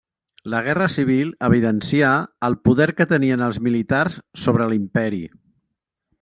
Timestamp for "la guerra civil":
0.51-1.33